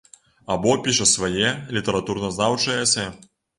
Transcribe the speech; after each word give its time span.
Або 0.55 0.73
піша 0.87 1.07
свае 1.11 1.53
літаратуразнаўчыя 1.77 2.83
эсэ. 2.89 3.09